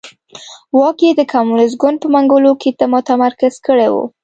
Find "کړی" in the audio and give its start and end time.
3.67-3.87